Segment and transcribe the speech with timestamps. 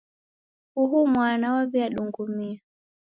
[0.81, 2.59] Uhu mwana waw'iadungumia.